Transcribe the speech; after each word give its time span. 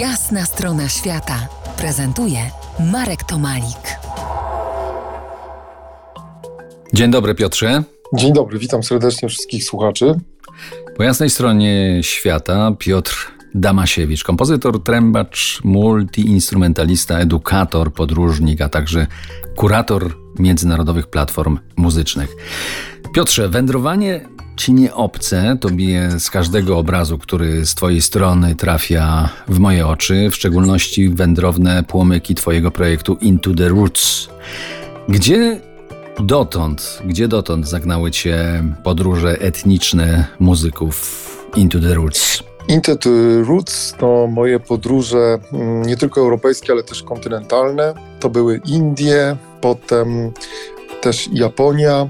Jasna 0.00 0.44
strona 0.44 0.88
świata 0.88 1.48
prezentuje 1.76 2.38
Marek 2.92 3.24
Tomalik. 3.24 3.98
Dzień 6.94 7.10
dobry, 7.10 7.34
Piotrze. 7.34 7.82
Dzień 8.14 8.32
dobry, 8.32 8.58
witam 8.58 8.82
serdecznie 8.82 9.28
wszystkich 9.28 9.64
słuchaczy. 9.64 10.20
Po 10.96 11.02
jasnej 11.02 11.30
stronie 11.30 12.00
świata 12.02 12.72
Piotr 12.78 13.32
Damasiewicz, 13.54 14.24
kompozytor, 14.24 14.82
trębacz, 14.82 15.60
multiinstrumentalista, 15.64 17.18
edukator, 17.18 17.92
podróżnik, 17.92 18.60
a 18.60 18.68
także 18.68 19.06
kurator 19.56 20.16
międzynarodowych 20.38 21.06
platform 21.06 21.58
muzycznych. 21.76 22.36
Piotrze, 23.16 23.48
wędrowanie 23.48 24.28
ci 24.56 24.72
nie 24.72 24.94
obce, 24.94 25.56
tobie 25.60 26.10
z 26.18 26.30
każdego 26.30 26.78
obrazu, 26.78 27.18
który 27.18 27.66
z 27.66 27.74
twojej 27.74 28.02
strony 28.02 28.54
trafia 28.54 29.28
w 29.48 29.58
moje 29.58 29.86
oczy, 29.86 30.30
w 30.30 30.34
szczególności 30.34 31.08
wędrowne 31.08 31.82
płomyki 31.82 32.34
twojego 32.34 32.70
projektu 32.70 33.16
Into 33.20 33.54
the 33.54 33.68
Roots. 33.68 34.28
Gdzie 35.08 35.60
dotąd, 36.20 37.02
gdzie 37.04 37.28
dotąd 37.28 37.68
zagnały 37.68 38.10
cię 38.10 38.64
podróże 38.84 39.40
etniczne 39.40 40.26
muzyków 40.40 41.46
Into 41.56 41.80
the 41.80 41.94
Roots? 41.94 42.42
Into 42.68 42.96
the 42.96 43.42
Roots 43.42 43.94
to 43.98 44.26
moje 44.26 44.60
podróże 44.60 45.38
mm, 45.52 45.82
nie 45.82 45.96
tylko 45.96 46.20
europejskie, 46.20 46.72
ale 46.72 46.82
też 46.82 47.02
kontynentalne. 47.02 47.94
To 48.20 48.30
były 48.30 48.60
Indie, 48.66 49.36
potem 49.60 50.32
też 51.00 51.28
Japonia, 51.32 52.08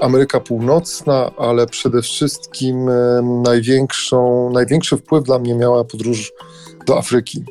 Ameryka 0.00 0.40
Północna, 0.40 1.30
ale 1.38 1.66
przede 1.66 2.02
wszystkim 2.02 2.90
największą, 3.42 4.50
największy 4.50 4.96
wpływ 4.96 5.24
dla 5.24 5.38
mnie 5.38 5.54
miała 5.54 5.84
podróż 5.84 6.32
do 6.86 6.98
Afryki. 6.98 7.44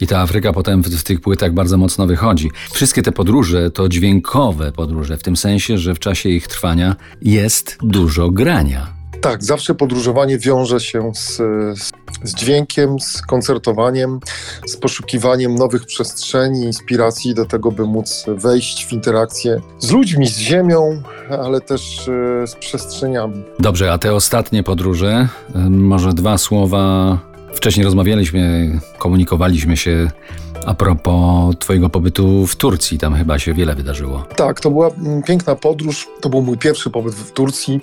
I 0.00 0.06
ta 0.06 0.20
Afryka 0.20 0.52
potem 0.52 0.82
w, 0.82 0.88
w, 0.88 1.04
tych 1.04 1.20
płytach 1.20 1.52
bardzo 1.52 1.78
mocno 1.78 2.06
wychodzi. 2.06 2.50
Wszystkie 2.72 3.02
te 3.02 3.12
podróże 3.12 3.70
to 3.70 3.88
dźwiękowe 3.88 4.72
podróże, 4.72 5.16
w 5.16 5.22
tym 5.22 5.36
sensie, 5.36 5.78
że 5.78 5.94
w 5.94 5.98
czasie 5.98 6.28
ich 6.28 6.48
trwania 6.48 6.96
jest 7.22 7.78
dużo 7.82 8.30
grania. 8.30 8.95
Tak, 9.20 9.44
zawsze 9.44 9.74
podróżowanie 9.74 10.38
wiąże 10.38 10.80
się 10.80 11.12
z, 11.14 11.36
z 12.22 12.34
dźwiękiem, 12.34 13.00
z 13.00 13.22
koncertowaniem, 13.22 14.20
z 14.66 14.76
poszukiwaniem 14.76 15.54
nowych 15.54 15.84
przestrzeni, 15.84 16.64
inspiracji 16.64 17.34
do 17.34 17.44
tego, 17.44 17.72
by 17.72 17.84
móc 17.84 18.24
wejść 18.28 18.86
w 18.86 18.92
interakcję 18.92 19.60
z 19.78 19.90
ludźmi, 19.90 20.26
z 20.26 20.38
ziemią, 20.38 21.02
ale 21.30 21.60
też 21.60 22.08
e, 22.08 22.46
z 22.46 22.54
przestrzeniami. 22.54 23.42
Dobrze, 23.58 23.92
a 23.92 23.98
te 23.98 24.14
ostatnie 24.14 24.62
podróże, 24.62 25.28
e, 25.54 25.58
może 25.70 26.12
dwa 26.12 26.38
słowa. 26.38 27.18
Wcześniej 27.54 27.84
rozmawialiśmy, 27.84 28.70
komunikowaliśmy 28.98 29.76
się 29.76 30.10
a 30.66 30.74
propos 30.74 31.54
Twojego 31.58 31.88
pobytu 31.88 32.46
w 32.46 32.56
Turcji, 32.56 32.98
tam 32.98 33.14
chyba 33.14 33.38
się 33.38 33.54
wiele 33.54 33.74
wydarzyło. 33.74 34.24
Tak, 34.36 34.60
to 34.60 34.70
była 34.70 34.88
mm, 34.88 35.22
piękna 35.22 35.54
podróż. 35.54 36.08
To 36.20 36.28
był 36.28 36.42
mój 36.42 36.58
pierwszy 36.58 36.90
pobyt 36.90 37.14
w 37.14 37.32
Turcji. 37.32 37.80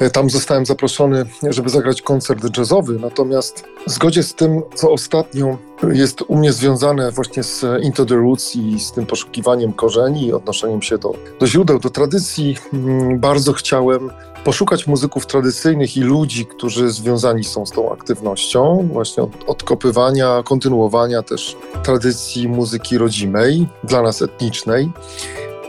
E, 0.00 0.10
tam 0.10 0.30
zostałem 0.30 0.66
zaproszony, 0.66 1.26
żeby 1.50 1.70
zagrać 1.70 2.02
koncert 2.02 2.58
jazzowy, 2.58 2.98
natomiast 2.98 3.64
w 3.86 3.90
zgodzie 3.90 4.22
z 4.22 4.34
tym, 4.34 4.62
co 4.74 4.90
ostatnio 4.90 5.58
jest 5.92 6.22
u 6.28 6.36
mnie 6.36 6.52
związane 6.52 7.10
właśnie 7.12 7.42
z 7.42 7.64
Into 7.82 8.06
the 8.06 8.14
Roots 8.14 8.56
i 8.56 8.80
z 8.80 8.92
tym 8.92 9.06
poszukiwaniem 9.06 9.72
korzeni 9.72 10.32
odnoszeniem 10.32 10.82
się 10.82 10.98
do, 10.98 11.14
do 11.40 11.46
źródeł, 11.46 11.78
do 11.78 11.90
tradycji, 11.90 12.56
mm, 12.72 13.20
bardzo 13.20 13.52
chciałem 13.52 14.10
poszukać 14.44 14.86
muzyków 14.86 15.26
tradycyjnych 15.26 15.96
i 15.96 16.00
ludzi, 16.00 16.46
którzy 16.46 16.90
związani 16.90 17.44
są 17.44 17.66
z 17.66 17.70
tą 17.70 17.92
aktywnością, 17.92 18.88
właśnie 18.92 19.22
od, 19.22 19.30
odkopywania, 19.46 20.42
kontynuowania 20.44 21.22
też 21.22 21.56
tradycji 21.84 22.48
muzyki 22.48 22.98
rodzimej, 22.98 23.66
dla 23.84 24.02
nas 24.02 24.22
etnicznej. 24.22 24.90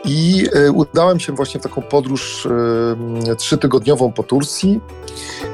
I 0.08 0.48
e, 0.54 0.72
udałem 0.72 1.20
się 1.20 1.34
właśnie 1.34 1.60
w 1.60 1.64
taką 1.64 1.82
podróż 1.82 2.48
e, 3.30 3.36
trzytygodniową 3.36 4.12
po 4.12 4.24
Turcji, 4.24 4.82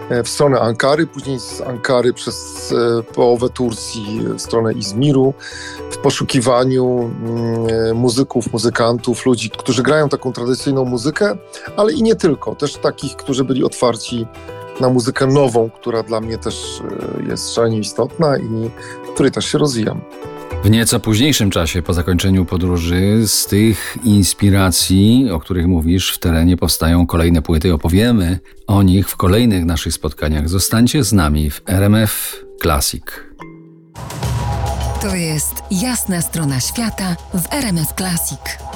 e, 0.09 0.23
w 0.23 0.29
stronę 0.29 0.59
Ankary, 0.59 1.07
później 1.07 1.39
z 1.39 1.61
Ankary 1.61 2.13
przez 2.13 2.73
połowę 3.15 3.49
Turcji 3.49 4.21
w 4.37 4.41
stronę 4.41 4.73
Izmiru, 4.73 5.33
w 5.91 5.97
poszukiwaniu 5.97 7.11
mm, 7.23 7.97
muzyków, 7.97 8.53
muzykantów, 8.53 9.25
ludzi, 9.25 9.49
którzy 9.49 9.83
grają 9.83 10.09
taką 10.09 10.33
tradycyjną 10.33 10.85
muzykę, 10.85 11.37
ale 11.77 11.93
i 11.93 12.03
nie 12.03 12.15
tylko, 12.15 12.55
też 12.55 12.75
takich, 12.75 13.15
którzy 13.15 13.43
byli 13.43 13.63
otwarci 13.63 14.27
na 14.79 14.89
muzykę 14.89 15.27
nową, 15.27 15.69
która 15.69 16.03
dla 16.03 16.21
mnie 16.21 16.37
też 16.37 16.81
jest 17.27 17.53
szalenie 17.53 17.79
istotna 17.79 18.37
i 18.37 18.71
której 19.13 19.31
też 19.31 19.45
się 19.45 19.57
rozwijam. 19.57 20.01
W 20.63 20.69
nieco 20.69 20.99
późniejszym 20.99 21.49
czasie, 21.49 21.81
po 21.81 21.93
zakończeniu 21.93 22.45
podróży, 22.45 23.27
z 23.27 23.45
tych 23.45 23.97
inspiracji, 24.03 25.31
o 25.31 25.39
których 25.39 25.67
mówisz, 25.67 26.11
w 26.11 26.19
terenie 26.19 26.57
powstają 26.57 27.07
kolejne 27.07 27.41
płyty. 27.41 27.73
Opowiemy 27.73 28.39
o 28.67 28.83
nich 28.83 29.09
w 29.09 29.15
kolejnych 29.15 29.65
naszych 29.65 29.93
spotkaniach. 29.93 30.49
Zostańcie 30.49 31.03
z 31.03 31.13
nami 31.13 31.49
w 31.49 31.61
RMF 31.67 32.43
Classic. 32.61 33.03
To 35.01 35.15
jest 35.15 35.63
jasna 35.71 36.21
strona 36.21 36.59
świata 36.59 37.15
w 37.33 37.53
RMF 37.53 37.93
Classic. 37.93 38.72